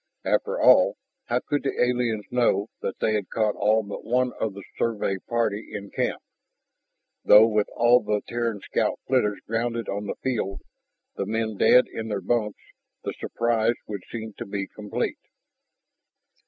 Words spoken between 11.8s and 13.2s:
in their bunks, the